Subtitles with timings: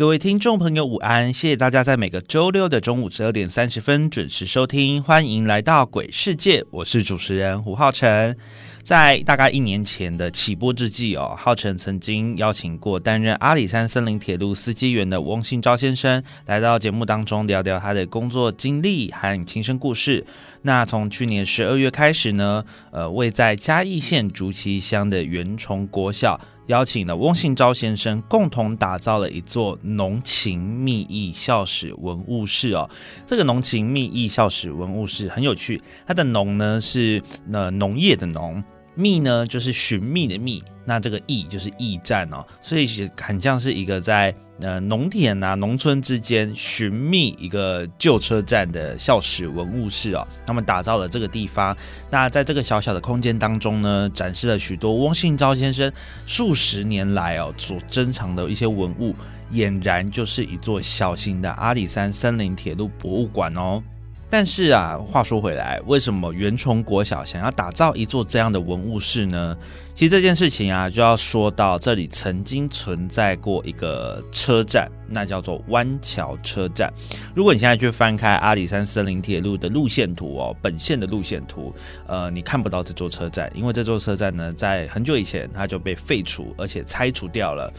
[0.00, 1.30] 各位听众朋友，午安！
[1.30, 8.34] 谢谢大家在每个周六的中午十二点三十分准时收听，欢迎来到鬼世界，我是主持人胡浩辰。
[8.82, 20.24] 在大概一年前的起播之际哦，浩辰曾经邀请过担任阿里山森林铁路司机员的翁信昭先生来到节目当中聊聊他的工作经历和亲身故事。
[20.62, 26.40] 那从去年十二月开始呢，呃，为在嘉义县竹崎乡的元崇国小。
[26.70, 32.88] 邀请了翁信昭先生共同打造了一座浓情蜜意校史文物室哦。
[33.26, 37.20] 这个浓情蜜意校史文物室很有趣，它的浓呢是
[37.52, 38.62] 呃农业的农。
[38.94, 50.26] 觅呢，就是寻觅的觅，那这个驿就是驿站哦，所以是很像是一个在呃农田啊、农村之间寻觅一个旧车站的校史文物室哦。
[50.46, 51.76] 那么打造了这个地方，
[52.10, 55.90] 那在这个小小的空间当中呢，展示了许多翁信昭先生
[56.26, 59.14] 数十年来哦所珍藏的一些文物，
[59.52, 63.82] 俨然就是一座小型的阿里山森林铁路博物馆哦。
[64.30, 69.56] 但是啊，话说回来，为什么元崇国小想要打造一座这样的文物室呢？
[69.92, 76.90] 其实这件事情啊，就要说到这里曾经存在过一个车站，那叫做湾桥车站。
[77.34, 81.74] 如果你现在去翻开阿里山森林铁路的路线图哦，本线的路线图，
[82.06, 87.70] 呃，你看不到这座车站，因为这座车站呢，在很久以前它就被废除，而且拆除掉了。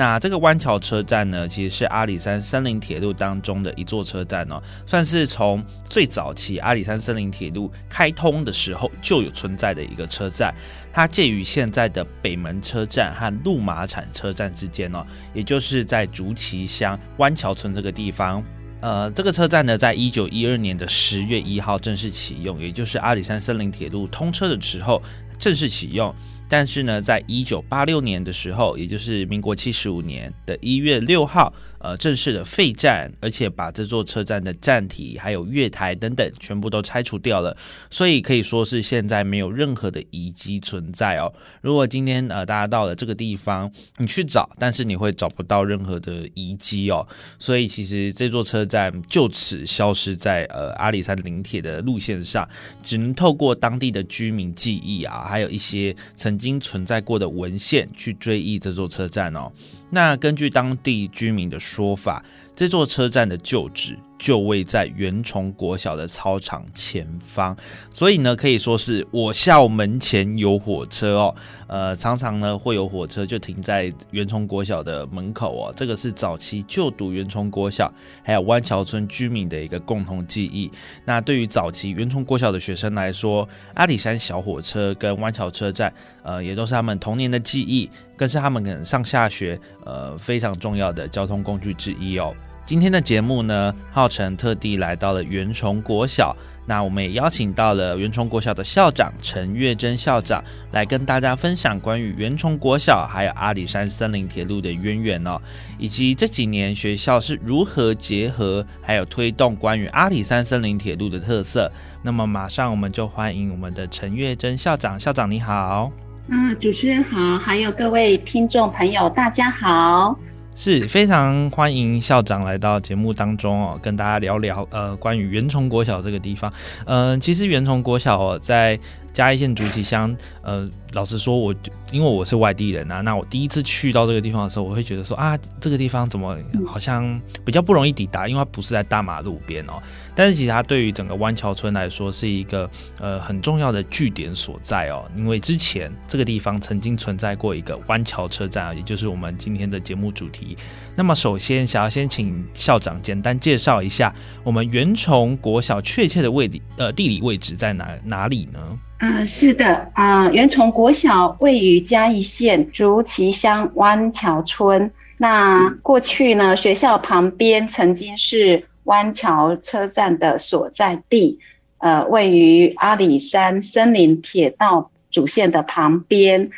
[0.00, 10.54] 那这个湾桥车站呢，其实是阿里山森林铁路当中的一座车站哦，算是从最早期阿里山森林铁路开通的时候就有存在的一个车站，
[10.90, 18.42] 它介于现在的北门车站和路马产车站之间哦，也就是在竹崎乡湾桥村这个地方。
[18.80, 25.02] 呃，这个车站呢，在一九一二年的十月一号正式启用，也就是阿里山森林铁路通车的时候
[25.40, 26.14] 正式启用。
[26.48, 31.52] 但是呢，在一九八六年的时候，也就是民国七十五年的一月六号。
[31.82, 37.56] 呃，正式的废站，而且把这座车站的站体、还有月台等等全部都拆除掉了，
[37.88, 41.32] 所以可以说是现在没有任何的遗迹存在哦。
[41.62, 47.08] 如果今天呃大家到了这个地方，你去找，但是你会找不到任何的遗迹哦。
[47.38, 52.46] 所以其实这座车站就此消失在呃阿里山林铁的路线上，
[52.82, 59.50] 只能透过当地的居民记忆啊，还有一些曾经存在过的文献去追忆这座车站哦。
[59.88, 62.22] 那根据当地居民的说法，
[62.54, 63.96] 这座车站的旧址。
[64.20, 67.56] 就位在元崇国小的操场前方，
[67.90, 71.34] 所以呢，可以说是我校门前有火车哦。
[71.68, 75.72] 呃，常常呢会有火车就停在元崇国小的门口哦。
[75.74, 77.90] 这个是早期就读元崇国小
[78.22, 80.70] 还有湾桥村居民的一个共同记忆。
[81.06, 85.90] 那对于早期元崇国小的学生来说，阿里山小火车跟湾桥车站，
[86.22, 87.88] 呃，也都是他们童年的记忆，
[88.18, 92.34] 更是他们可能上下学呃非常重要的交通工具之一哦。
[92.70, 96.36] 今天的节目呢，浩辰特地来到了元崇国小，
[96.66, 105.36] 那我们也邀请到了元崇国小的校长陈月珍校长来跟大家分享关于元崇国小还有阿里山森林铁路的渊源哦，
[105.80, 111.68] 以及这几年学校是如何结合还有推动关于阿里山森林铁路的特色。
[112.04, 115.90] 那么马上我们就欢迎我们的陈月珍校长，校长你好。
[116.28, 120.16] 嗯，主持人好，还有各位听众朋友，大家好。
[120.60, 126.52] 是非常欢迎校长来到节目当中哦，跟大家聊聊呃关于元崇国小这个地方。
[126.84, 128.78] 嗯，其实元崇国小，在
[129.12, 131.54] 嘉义县竹崎乡，呃，老实说，我
[131.90, 136.36] 因为我是外地人啊，那我第一次去到这个地方的时候，我会觉得说啊，这个地方怎么
[136.66, 139.82] 好像比较不容易抵达，因为它不是在大马路边哦。
[140.14, 142.68] 但是其实它对于整个湾桥村来说是一个
[143.00, 150.56] 呃很重要的据点所在哦，因为之前这个地方曾经存在过一个湾桥车站啊，也就是我们今天的节目主题。
[150.94, 154.14] 那么首先想要先请校长简单介绍一下
[154.44, 158.78] 我们元崇国小确切的位地呃地理位置在哪哪里呢？
[159.00, 164.90] 嗯，是的，啊，元崇国小位于嘉义县竹崎乡湾桥村。
[165.18, 168.64] 那过去呢，学校旁边曾经是。
[168.84, 171.38] 湾桥车站的所在地，
[171.78, 176.50] 呃，位于阿里山森林铁道主线的旁边。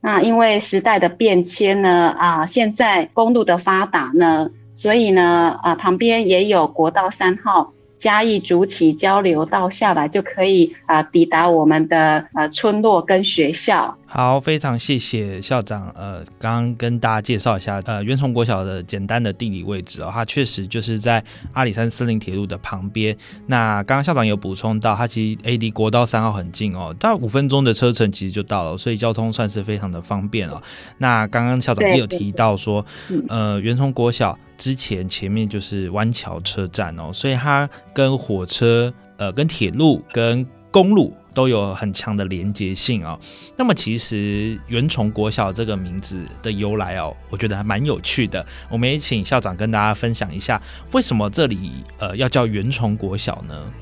[0.00, 7.72] 那因为时代的变迁呢，啊，现在公路的发达呢，所以呢，啊，旁边也有国道三号。
[8.02, 13.96] 嘉义主体交流道下来就可以啊，抵达我们的呃村落跟学校。
[14.06, 15.88] 好，非常谢谢校长。
[15.96, 21.22] 呃，刚刚跟大家介绍一下，呃，元崇国小的简单的地理位置哦，它确实就是在
[21.52, 23.16] 阿里山森林铁路的旁边。
[23.46, 30.60] 那刚刚校长有补充到，它其实 A D 国道三号很近哦，大概五分钟的车程其实就到了，所以交通算是非常的方便哦。
[30.98, 32.84] 那刚刚校长也有提到说，
[33.28, 34.36] 呃，元崇国小。
[34.62, 43.18] 之前前面就是湾桥车站哦，所以它跟火车、呃，跟铁路、跟公路都有很强的连接性哦。
[43.56, 48.46] 那么其实元崇国小这个名字的由来哦，我觉得还蛮有趣的。
[48.70, 50.62] 我们也请校长跟大家分享一下，
[50.92, 53.72] 为什么这里呃要叫元崇国小呢？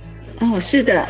[0.41, 1.07] 哦，是的，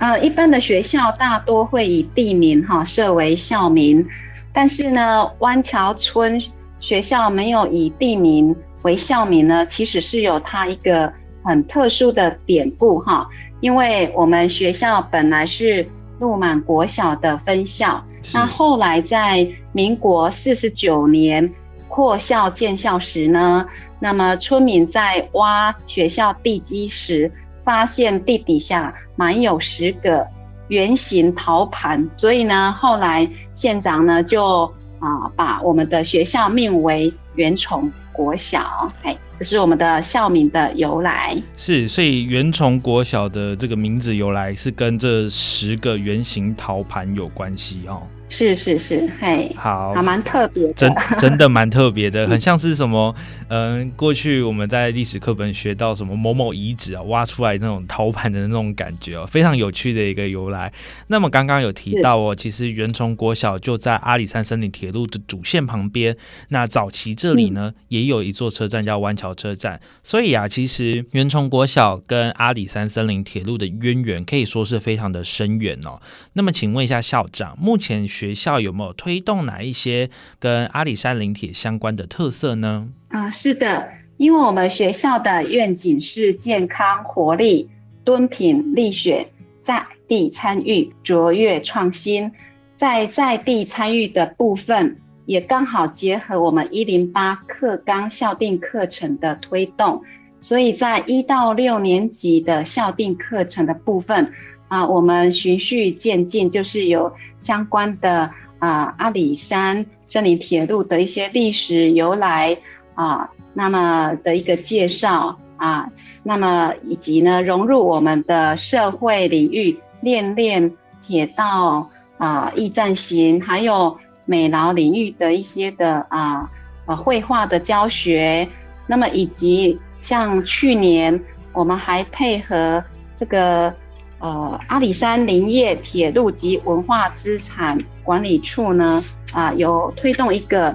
[0.00, 4.06] 呃，一般的学校大多会以地名哈设为校名，
[4.52, 6.38] 但是呢，湾桥村
[6.78, 8.54] 学校没有以地名。
[8.88, 11.12] 为校名呢，其实是有它一个
[11.44, 13.28] 很特殊的典故哈，
[13.60, 15.86] 因为我们学校本来是
[16.18, 18.02] 鹿满国小的分校，
[18.32, 21.52] 那后来在民国四十九年
[21.86, 23.66] 扩校建校时呢，
[24.00, 27.30] 那么村民在挖学校地基时，
[27.62, 30.26] 发现地底下埋有十个
[30.68, 34.64] 圆形陶盘，所以呢，后来县长呢就
[34.98, 37.92] 啊把我们的学校命为圆崇。
[38.18, 41.40] 国小，哎，这是我们的校名的由来。
[41.56, 48.02] 是，所以元崇国小的这个名字由来是跟这十个圆形陶盘有关系哦。
[48.30, 53.14] 是是是，嘿，好，还蛮特别，真 真的蛮特别的，很像是什么，
[53.48, 60.70] 嗯，过去我们在历史课本学到什么某某遗址啊，挖出来那种陶盘的那种感觉哦，非常有趣的一个由来。
[61.06, 66.14] 那么刚刚有提到哦，其实元崇国小就在阿里山森林铁路的主线旁边，
[66.50, 75.98] 那早期这里呢也有一座车站叫湾桥车站，所以啊，其实元崇国小跟阿里山森林铁路的渊源可以说是非常的深远哦。
[76.34, 78.06] 那么请问一下校长，目前。
[78.18, 80.10] 学校有没有推动哪一些
[80.40, 82.88] 跟阿里山林铁相关的特色呢？
[83.10, 87.70] 啊，是的，因为我们学校的愿景是健康、活力、
[88.02, 89.28] 敦品、力学，
[89.60, 92.28] 在地参与、卓越创新，
[92.76, 100.02] 在在地参与的部分，也刚好结合我们一零八课纲校定课程的推动，
[100.40, 104.32] 所以在一到六年级的校定课程的部分。
[104.68, 112.54] 啊，我们循序渐进，就是有相关的啊阿里山森林铁路的一些历史由来
[112.94, 115.90] 啊，那么的一个介绍啊，
[116.22, 120.70] 那么以及呢融入我们的社会领域，练练
[121.00, 121.86] 铁道
[122.18, 126.50] 啊驿站行，还有美劳领域的一些的啊
[126.84, 128.46] 啊绘画的教学，
[128.86, 131.18] 那么以及像去年
[131.54, 132.84] 我们还配合
[133.16, 133.74] 这个。
[134.20, 140.74] 呃，阿里山林业铁路及文化资产管理处呢，啊，有推动一个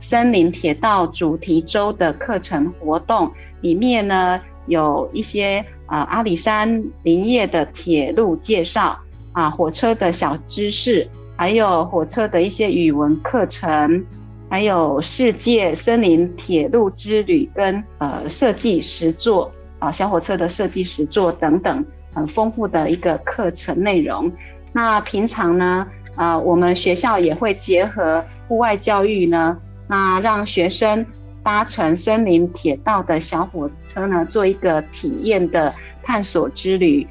[0.00, 3.30] 森林铁道主题周的课程活动，
[3.60, 8.98] 里面呢有一些啊阿里山林业的铁路介绍
[9.32, 14.04] 啊，火车的小知识，还有火车的一些语文课程，
[14.48, 21.84] 还有世界森林铁路之旅跟呃设计实作啊，小火车的设计实作等等。
[22.12, 24.30] 很丰富的一个课程内容。
[24.72, 25.86] 那平常呢，
[26.16, 29.56] 呃，我们学校也会结合户外教育呢，
[29.88, 31.04] 那让学生
[31.42, 37.06] 搭乘森林铁道的小火车呢，做一个体验的探索之旅。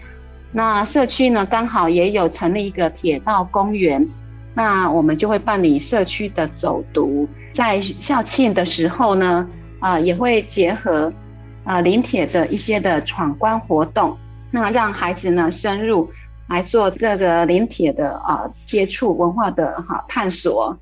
[0.51, 4.07] 那社区呢，刚好也有成立一个铁道公园，
[4.53, 7.27] 那我们就会办理社区的走读。
[7.51, 9.47] 在校庆的时候呢，
[9.79, 11.11] 啊，也会结合
[11.63, 14.17] 啊临铁的一些的闯关活动。
[14.51, 16.09] 那让孩子呢深入
[16.47, 20.77] 来做这个临铁的啊接触文化的哈探索。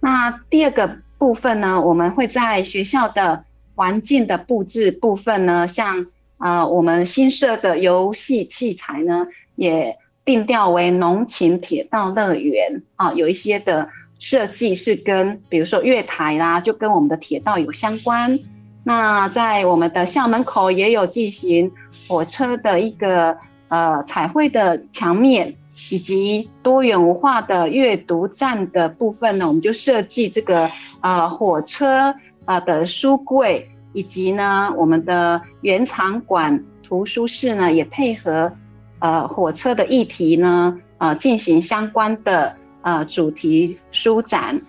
[0.00, 3.44] 那第二个部分呢，我们会在学校的
[3.74, 6.04] 环境的布置部分呢，像
[6.38, 18.38] 啊我们新设的游戏器材呢，也定调为农情铁道乐园啊，有一些的设计是跟比如说月台啦，就跟我们的铁道有相关。
[18.84, 21.70] 那在我们的校门口也有进行
[22.08, 23.36] 火车的一个。
[23.68, 25.52] 呃，彩绘的墙面
[25.90, 30.70] 以及多元文化的阅读站的部分呢，我们就设计这个
[31.00, 38.52] 呃火车啊的书柜，以及呢我们的原场馆图书室呢也配合
[39.00, 44.60] 呃火车的议题呢呃进行相关的呃主题书展。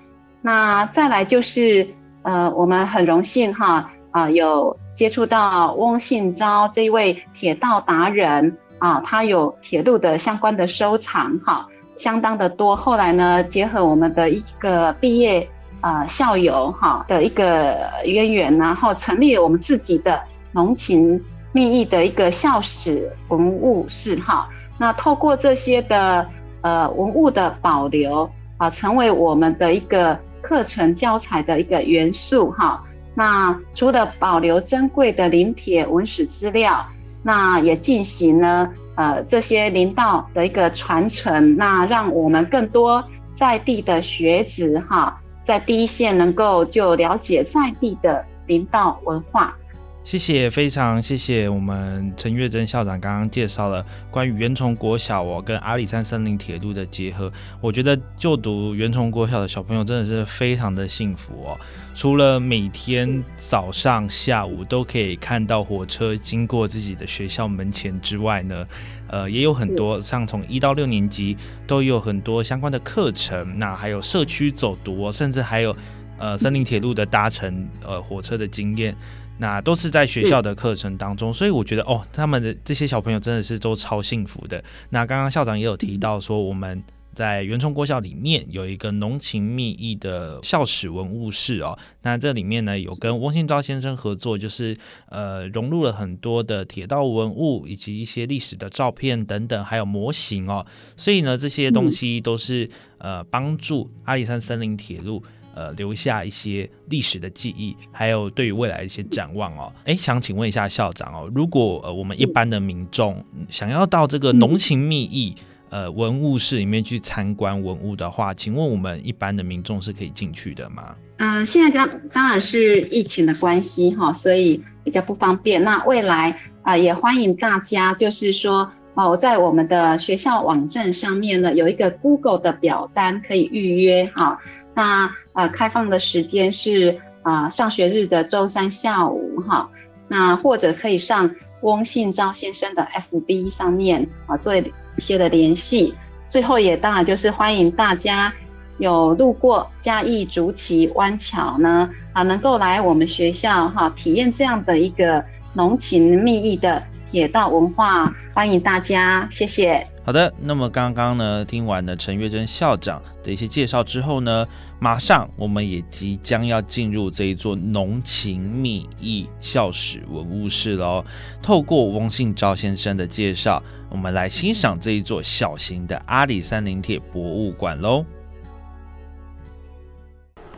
[0.42, 1.88] 那再来就是
[2.24, 8.58] 呃我们很荣幸哈啊有接触到翁信昭这位铁道达人。
[8.78, 12.76] 啊，他有铁路的相关的收藏，哈，相当的多。
[12.76, 15.48] 后来呢，结合我们的一个毕业
[15.80, 20.22] 啊校友哈的一个渊源，然后成立了我们自己的
[20.52, 21.20] 浓情
[21.54, 24.50] 蜜意的一个校史文物室，哈。
[24.78, 26.28] 那透过这些的
[26.60, 32.84] 呃文物的保留啊，成为我们的一个课程教材的一个元素，哈。
[33.16, 36.86] 那除了保留珍贵的临铁文史资料。
[37.28, 43.04] 那也进行了呃这些林道的一个传承，那让我们更多
[43.34, 49.58] 在地的学子哈，在第一线能够就了解在地的林道文化。
[50.06, 57.34] 谢谢，非常谢谢我们陈月珍校长刚刚介绍了关于元崇国小哦跟阿里山森林铁路的结合。
[57.60, 61.58] 我觉得就读元崇国小的小朋友真的是非常的幸福哦，
[61.96, 68.64] 除了每天早上下午都可以看到火车经过自己的学校门前之外呢，
[69.08, 71.36] 呃，也有很多像从一到六年级
[71.66, 75.76] 都有很多相关的课程，那还有社区走读，甚至还有
[76.20, 78.96] 呃森林铁路的搭乘呃火车的经验。
[79.38, 84.64] 那都是在学校的课程当中，所以我觉得哦，他们的这些小朋友真的是都超幸福的。
[84.90, 86.82] 那刚刚校长也有提到说，我们
[87.14, 91.78] 在原冲国校里面有一个浓情蜜意的校史文物室哦。
[92.04, 94.78] 那这里面呢有跟翁信昭先生合作，就是
[95.10, 100.66] 呃融入了很多的铁道文物以及一些历史的照片等等，还有模型哦。
[100.96, 105.22] 所以呢这些东西都是呃帮助阿里山森林铁路。
[105.56, 109.72] 呃，留下一些历史的记忆，还有对于未来一些展望哦。
[109.86, 115.34] 哎，想请问一下校长哦，如果呃我们一般的民众想要到这个浓情蜜意
[115.70, 120.94] 呃文物室里面去参观文物的话，请问我们一般的民众是可以进去的吗？
[121.20, 125.64] 嗯，现在当当然是疫情的关系哈，所以比较不方便。
[125.64, 134.38] 那未来啊，也欢迎大家，就是说哦，在我们的学校网站上面呢，有一个 Google 的表单可以预约哈。
[134.76, 139.68] 那呃，开放的时间是啊，上学日的周三下午哈。
[140.08, 144.64] 那或者可以上翁信昭先生的 FB 上面啊，做一
[145.00, 145.96] 些的联系。
[146.30, 148.32] 最后也当然就是欢迎大家
[148.78, 158.14] 有路过嘉义竹崎湾桥呢啊，能够来我们学校哈，体验这样的一个浓情蜜意的铁道文化。
[158.34, 159.88] 欢迎大家，谢谢。
[160.06, 164.46] 好的，那么刚刚呢，听完了陈月珍校长的一些介绍之后呢。
[164.78, 171.04] 马上，我们也即将要进入这一座浓情蜜意校史文物室喽。
[171.42, 178.06] 透过翁信昭先生的介绍，我们来欣赏这一座小型的阿里山林铁博物馆喽。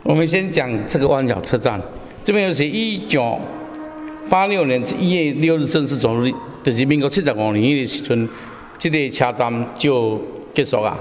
[0.02, 1.80] 我们先讲这个弯角车站，
[2.24, 3.40] 这边有写一九
[4.28, 8.28] 八六年一月六日正式走入，就是民国七十五年的时阵，
[8.76, 10.20] 这个车站就
[10.52, 10.98] 结束啊。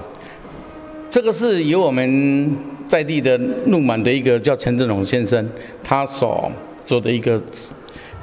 [1.10, 2.77] 这个是由我们。
[2.88, 5.46] 在地的怒满的一个叫陈振龙先生，
[5.84, 6.50] 他所
[6.86, 7.40] 做的一个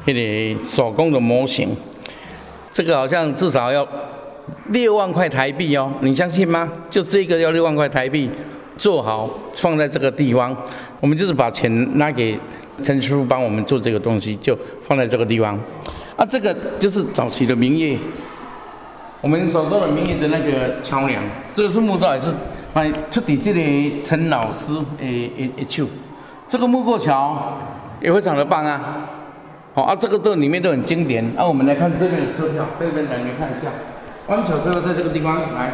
[0.07, 0.13] 一
[0.55, 1.69] 个手工的模型，
[2.71, 3.87] 这个好像至少要
[4.71, 6.73] 六万块台币哦，你相信吗？
[6.89, 8.31] 就这个要六万块台币
[8.79, 10.57] 做好放在这个地方，
[11.01, 12.39] 我们就是把钱拿给
[12.83, 15.61] 陈师傅帮我们做这个东西，就放在这个地方。
[16.17, 17.99] 啊，这个就是早期的明月，
[19.21, 21.23] 我们所说的明月的那个桥梁，
[21.55, 22.31] 这个是木造还是？
[22.75, 25.87] 来出底这里陈老师诶诶诶手，
[26.49, 27.57] 这个木过桥
[28.01, 29.09] 也非常的棒啊！
[29.73, 31.25] 好啊，这个都里面都很经典。
[31.37, 33.71] 那我们来看这边的车票，这边来你看一下，
[34.27, 35.73] 湾桥车票在这个地方来，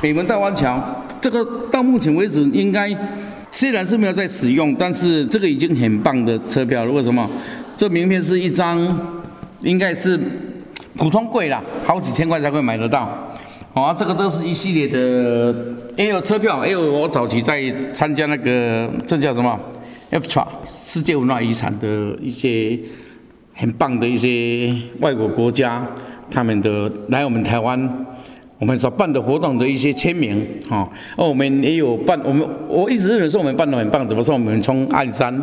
[0.00, 0.80] 北门大湾桥，
[1.20, 2.88] 这个到目前为止应该
[3.50, 6.92] 虽然是没有在使用，但是这个已经很棒的车票了。
[6.92, 7.28] 为什么？
[7.76, 8.78] 这名片是一张，
[9.62, 10.16] 应该是
[10.96, 13.08] 普通贵了，好几千块才会买得到。
[13.72, 15.54] 好，这个都是一系列的，
[15.96, 19.58] 也有车票，也有我早期在参加那个这叫什么
[20.10, 21.88] f t r a 世界文化遗产的
[22.20, 22.76] 一些
[23.54, 25.86] 很棒的一些外国国家，
[26.30, 28.06] 他们的来我们台湾，
[28.58, 34.34] 我们所办的活动的一些签名，哈，哦，我们也有办，我们我一直认为说我们办的很棒，怎么说？
[34.34, 35.40] 我们从阿里山。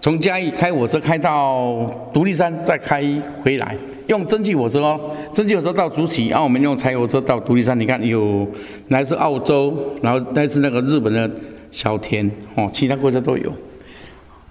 [0.00, 3.04] 从嘉义开火车开到独立山，再开
[3.42, 3.76] 回来，
[4.08, 5.00] 用蒸汽火车哦，
[5.32, 7.78] 蒸汽火车到竹崎，然后我们用柴油车到独立山。
[7.78, 8.46] 你看，有
[8.88, 11.30] 来自澳洲，然后来自那个日本的
[11.70, 13.52] 小田，哦，其他国家都有。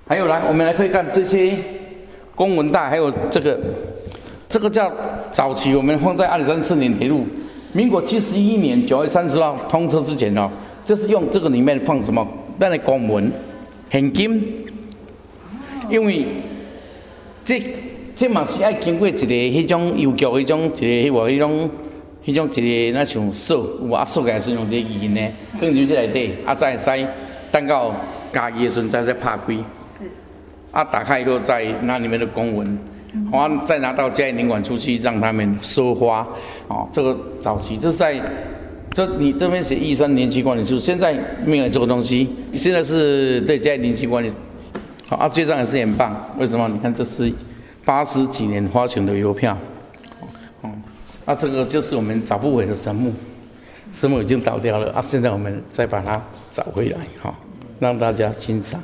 [0.08, 1.54] 还有来，我们来可以看这些
[2.34, 3.60] 公文袋，还有这个，
[4.48, 4.92] 这个叫
[5.32, 7.26] 早期我们放在阿里山四年铁路，
[7.74, 10.50] 民国七十一年九月三十号通车之前哦，
[10.86, 12.26] 就是用这个里面放什么？
[12.60, 13.32] 那个公文，
[13.92, 14.42] 现金。
[15.90, 16.26] 因为
[17.46, 17.62] 这
[18.18, 21.70] 这嘛是爱经过一个迄种邮局迄种一个迄个迄种
[22.26, 25.22] 迄种一个那像锁，有啊锁起来是用这印呢，
[25.60, 26.90] 放入这内底，啊再使
[27.52, 27.96] 等到
[28.34, 29.56] 加热的时阵再再拍开，
[30.72, 32.76] 啊打开以后再拿里面的公文，
[33.32, 36.28] 花再拿到嘉义领馆出去让他们收花，
[36.70, 38.20] 哦，这个早期这是在
[38.90, 44.32] 这你这边写一三年期管理处，现在没有这个东西，现在是对嘉义年期管理。
[45.06, 46.14] 好啊，这张也是很棒。
[46.40, 46.68] 为什么？
[46.68, 47.32] 你看，这是
[47.88, 49.58] 八十几年发行的邮票。
[50.62, 50.70] 哦，
[51.26, 53.14] 那这个就是我们找不回的神木，
[53.94, 55.00] 神木已经倒掉了啊。
[55.02, 57.34] 现在我们再把它找回来，哈，
[57.80, 58.82] 让大家欣赏。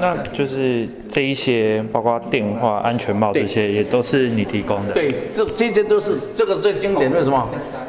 [0.00, 4.92] 那就是这一些，包括电话、安全帽这些，也都是你提供的。
[4.92, 7.12] 对，这这些都是这个最经典。
[7.12, 7.48] 为什么？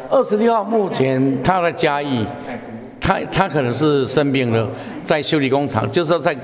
[0.10, 2.26] 二十六号目前他的家义，
[3.00, 4.68] 他他可能是生病了，
[5.04, 6.36] 在修理工厂，就是说在。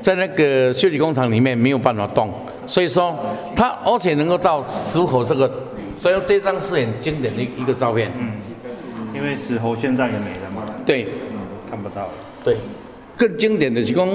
[0.00, 2.32] 在那个修理工厂里面没有办法动，
[2.70, 3.18] 所以说
[3.56, 5.50] 他而且能够到石口这个，
[5.98, 8.12] 所以这张是很经典的一个照片。
[8.16, 8.30] 嗯，
[9.12, 10.62] 因为石猴现在也没了嘛。
[10.86, 12.12] 对，嗯，看不到了。
[12.44, 12.56] 对，
[13.16, 14.08] 更经典的是讲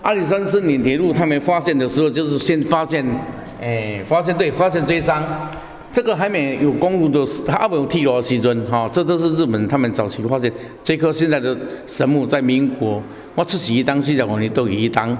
[0.00, 3.04] 阿里山森林铁路他们发现的时候，就是先发现，
[3.60, 5.22] 哎，发现对，发现这一张，
[5.92, 10.50] 这个还没有公路的，他没有剃罗西尊，哈，这都是日本他们早期发现
[10.82, 11.54] 这颗现在的
[11.86, 13.02] 神木在民国。
[13.34, 15.14] 我出世当四十五年都去当，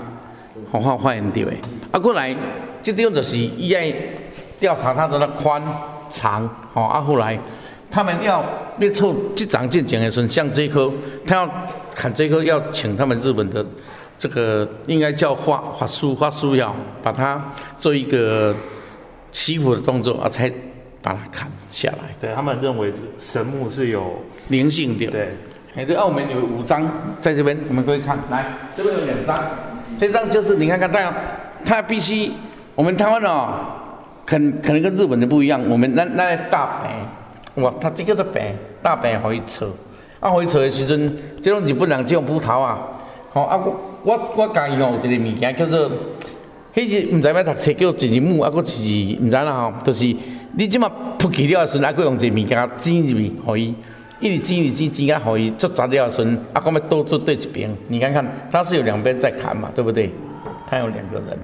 [0.73, 1.52] 好好发现到的。
[1.92, 2.35] 啊，过来，
[2.82, 3.92] 这点就是伊爱
[4.58, 5.62] 调查它的那宽
[6.11, 7.00] 长，好啊。
[7.00, 7.38] 后来
[7.90, 8.44] 他们要
[8.79, 10.90] 要凑这张进前的时候，像这颗，
[11.26, 11.50] 他要
[11.94, 13.64] 砍这颗，要请他们日本的
[14.18, 17.42] 这个应该叫画画书，画书要把它
[17.79, 18.55] 做一个
[19.33, 20.50] 起伏的动作啊，才
[21.00, 22.14] 把它砍下来。
[22.20, 25.07] 对他们认为神木是有灵性的。
[25.07, 25.29] 对。
[25.76, 26.83] 哎，对，澳门有五张
[27.20, 29.38] 在这边，我们可以看，来，这边有两张，
[29.96, 31.12] 这张就是你看看，它
[31.62, 32.33] 它必须，
[32.78, 33.48] 我们台湾哦，
[34.24, 39.68] 可可能跟日本的不一样，我们那那大白，哇，它这个的白，大白可以扯，
[40.20, 42.78] 啊可以扯的时阵，这种日本人这种葡萄啊，
[43.32, 45.90] 好啊，我我我家己哦有一个物件叫做，
[46.72, 48.88] 迄日唔知要读册叫一日木，啊个是
[49.20, 50.14] 唔知啦吼，就是
[50.52, 50.88] 你即马
[51.18, 53.74] 扑起了时，啊个用一个物件煎入去，可以。
[54.20, 57.68] 一直挤，一直挤，啊，可以做杂料时，啊，我们都做对一边。
[57.88, 60.08] 你看看，他是有两边在砍嘛，对不对？
[60.68, 61.36] 他有两个人，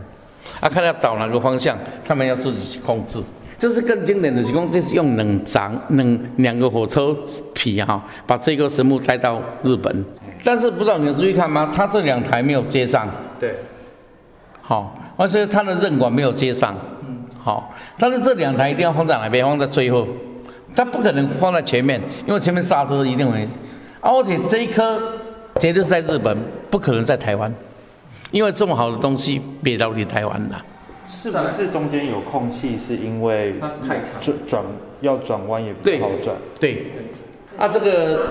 [0.61, 3.23] 啊，看要导哪个方向，他们要自己去控制。
[3.57, 7.17] 这是更经典的，是讲这是用冷藏冷两个火车
[7.55, 10.05] 皮哈，把这个神木带到日本。
[10.43, 11.73] 但是不知道你有注意看吗？
[11.75, 13.09] 它这两台没有接上。
[13.41, 13.55] 对。
[14.61, 16.75] 好，而且它的刃管没有接上。
[17.07, 17.17] 嗯。
[17.39, 19.45] 好，但是这两台一定要放在哪边？
[19.47, 20.07] 放在最后。
[20.77, 23.47] 它不可能放在前面，因为前面刹车一定会。
[24.01, 24.99] 而且这一颗
[25.61, 26.37] 绝对是在日本，
[26.69, 27.55] 不可能在台湾，
[28.35, 30.61] 因为这么好的东西别到你台湾了。
[31.07, 32.77] 是不是中间有空隙？
[32.77, 33.55] 是因为
[34.21, 34.65] 转转
[35.03, 36.35] 要转弯也不好转。
[36.59, 36.85] 对。
[37.57, 38.27] 啊，这个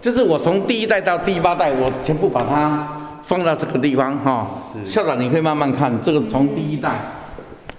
[0.00, 4.48] 就是我从第一代到第八代，我全部把它放到这个地方哈。
[4.86, 6.98] 校长，你可以慢慢看，这个从第一代。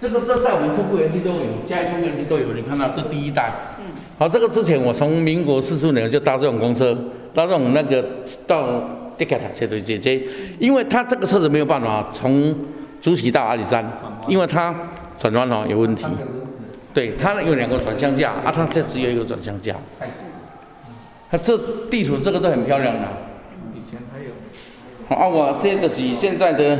[0.00, 2.52] 这个这在我们中部园区都有，嘉义中部园区都有。
[2.54, 3.50] 你看到这第一代，
[3.80, 6.96] 嗯，好，这个之前我从民国四十五年就搭这种公车，
[7.34, 8.04] 搭这种那个
[8.46, 10.22] 到迪卡塔车的姐姐，
[10.58, 12.54] 因为他这个车子没有办法从
[13.00, 13.84] 竹崎到阿里山，
[14.28, 14.74] 因为它
[15.16, 16.04] 转弯哦有问题。
[16.92, 19.74] 对，它有两个转向架，啊，它这只有一个转向架。
[21.30, 21.56] 它这
[21.90, 23.02] 地图这个都很漂亮的。
[23.74, 24.30] 以前还有。
[25.08, 26.78] 好啊，我这个是现在的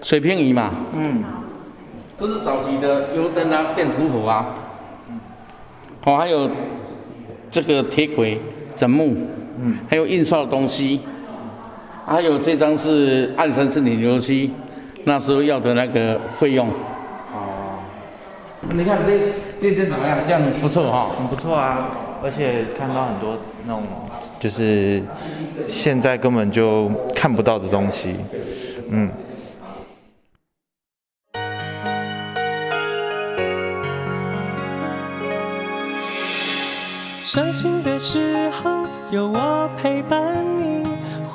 [0.00, 0.70] 水平仪嘛。
[0.94, 1.24] 嗯。
[2.18, 4.54] 这是早期的油灯啊、电图谱啊，
[6.00, 6.50] 好，还有
[7.50, 8.40] 这个铁轨、
[8.74, 9.14] 枕木，
[9.58, 11.00] 嗯，还有印刷的东西，
[12.08, 14.52] 还有这张是暗山森林油漆，
[15.02, 16.68] 那时候要的那个费用。
[16.68, 17.82] 哦，
[18.72, 19.18] 你看这
[19.60, 20.18] 这件怎么样？
[20.24, 21.90] 这样不错哈，很不错啊。
[22.22, 23.82] 而且看到很多那种
[24.38, 25.02] 就是
[25.66, 28.14] 现在根本就看不到的东西，
[28.88, 29.10] 嗯。
[37.24, 40.85] 伤心的时候有我陪伴你，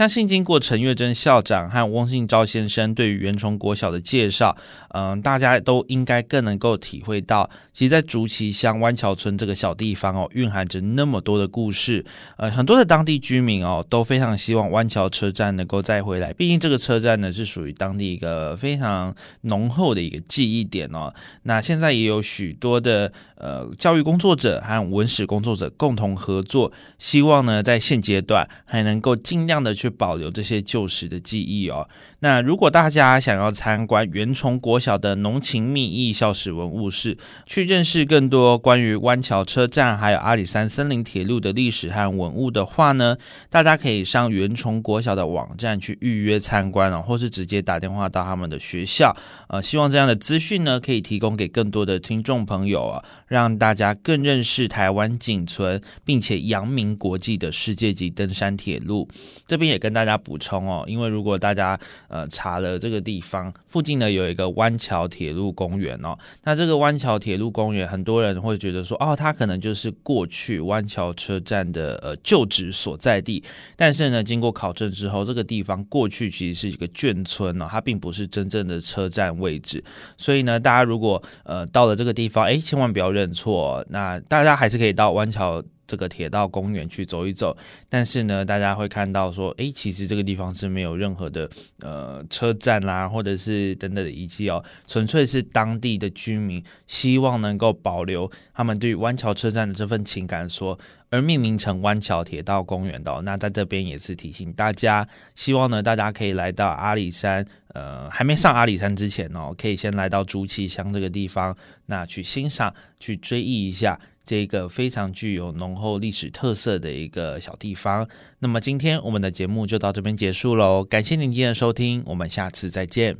[0.00, 4.56] 相信经过陈月珍校长和翁信昭先生对于元崇国小的介绍，
[4.94, 12.02] 嗯，大家都应该更能够体会到，其实，在竹崎乡湾桥村这个小地方哦，蕴含着那么多的故事。
[12.38, 16.32] 呃，很多的当地居民哦，都非常希望湾桥车站能够再回来。
[16.32, 21.12] 毕竟这个车站呢，是属于当地一个非常浓厚的一个记忆点哦。
[21.42, 29.89] 那现在也有许多的呃教育工作者和文史工作者共同合作，希望呢，在现阶段还能够尽量的去。
[29.90, 31.88] 保留这些旧时的记忆哦。
[32.20, 43.16] 那如果大家想要参观元崇国小的浓情蜜意校史文物室，去认识更多关于湾桥车站还有阿里山森林铁路的历史和文物的话呢，
[43.48, 49.16] 大家可以上元崇国小的网站去预约参观哦，或是直接打电话到他们的学校。
[49.48, 59.08] 呃，希望这样的资讯呢，可以提供给更多的听众朋友啊，让大家更认识台湾仅存并且扬名国际的世界级登山铁路。
[59.46, 61.76] 这边也跟大家补充哦，因为如果大家
[62.08, 66.16] 呃，查了这个地方附近呢有一个湾桥铁路公园哦。
[66.44, 73.42] 那这个湾桥铁路公园，很多人会觉得说，哦，它可能就是过去湾桥车站的呃旧址所在地。
[73.74, 79.82] 但是呢，经过考证之后，这个地方过去其实是一个眷村哦，它并不是真正的车站位置。
[80.18, 83.84] 所以呢，大家如果呃到了这个地方，哎，千万不要认错。
[83.88, 85.62] 那大家还是可以到湾桥。
[85.90, 87.52] 这个铁道公园去走一走，
[87.88, 91.50] 但是呢，大家会看到说，哎，其实这个地方是没有任何的
[91.80, 100.78] 呃车站啦，或者是等等的遗迹哦，纯粹是当地的居民希望能够保留他们对湾桥车站的这份情感，说
[101.10, 103.20] 而命名成湾桥铁道公园的。
[103.22, 111.52] 那在这边也是提醒大家，希望呢大家可以来到阿里山，呃，还没上阿里山之前哦，可以先来到竹崎乡这个地方，
[111.86, 113.98] 那去欣赏、去追忆一下。
[114.30, 118.08] 这个非常具有浓厚历史特色的一个小地方。
[118.38, 123.16] 那么今天我们的节目就到这边结束喽，感谢您今天的收听，我们下次再见。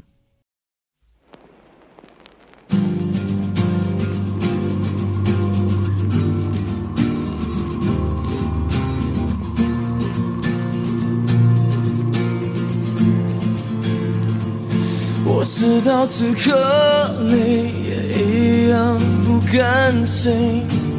[15.26, 17.34] 我知道此刻你
[17.82, 20.89] 也一样不甘心。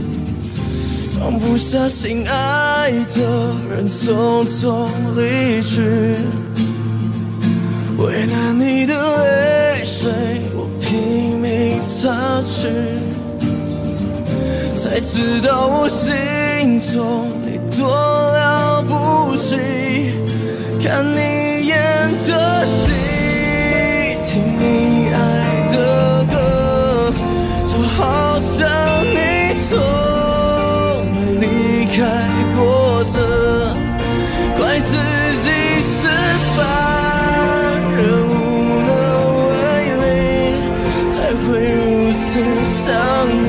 [1.21, 5.79] 放不下心爱的人匆匆离去，
[7.99, 10.12] 为了你的泪水
[10.55, 12.67] 我拼命擦去，
[14.75, 19.57] 才知道我心中你多了不起，
[20.84, 21.77] 看你演
[22.25, 22.91] 的戏，
[24.25, 25.20] 听你爱
[42.91, 43.45] 想你。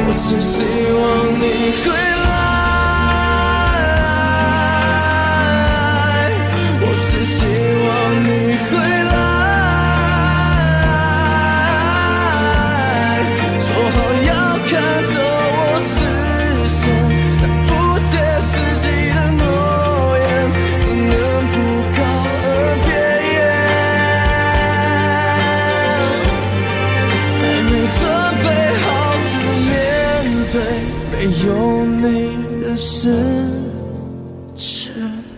[0.00, 1.42] 我只希望你
[1.84, 2.07] 会。
[32.60, 33.12] 的心
[34.56, 35.37] 和